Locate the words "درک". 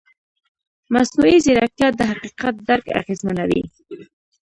2.69-2.85